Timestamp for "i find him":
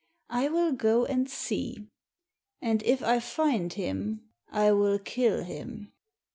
3.03-4.31